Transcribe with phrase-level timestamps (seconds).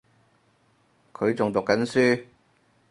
[1.13, 2.25] 佢仲讀緊書